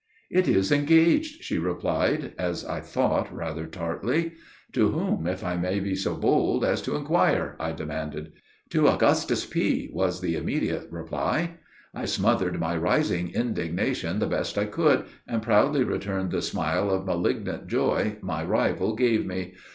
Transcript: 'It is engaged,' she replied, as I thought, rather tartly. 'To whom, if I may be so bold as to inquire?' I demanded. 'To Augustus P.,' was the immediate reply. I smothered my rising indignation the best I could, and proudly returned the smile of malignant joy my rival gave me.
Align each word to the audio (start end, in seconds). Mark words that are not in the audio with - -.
'It 0.31 0.47
is 0.47 0.71
engaged,' 0.71 1.43
she 1.43 1.59
replied, 1.59 2.33
as 2.35 2.65
I 2.65 2.79
thought, 2.81 3.31
rather 3.31 3.67
tartly. 3.67 4.31
'To 4.73 4.87
whom, 4.89 5.27
if 5.27 5.43
I 5.43 5.57
may 5.57 5.79
be 5.79 5.93
so 5.95 6.15
bold 6.15 6.65
as 6.65 6.81
to 6.81 6.95
inquire?' 6.95 7.55
I 7.59 7.71
demanded. 7.73 8.31
'To 8.71 8.87
Augustus 8.87 9.45
P.,' 9.45 9.91
was 9.93 10.19
the 10.19 10.33
immediate 10.33 10.87
reply. 10.89 11.57
I 11.93 12.05
smothered 12.05 12.59
my 12.59 12.75
rising 12.77 13.29
indignation 13.35 14.17
the 14.17 14.25
best 14.25 14.57
I 14.57 14.65
could, 14.65 15.05
and 15.27 15.43
proudly 15.43 15.83
returned 15.83 16.31
the 16.31 16.41
smile 16.41 16.89
of 16.89 17.05
malignant 17.05 17.67
joy 17.67 18.17
my 18.23 18.43
rival 18.43 18.95
gave 18.95 19.27
me. 19.27 19.53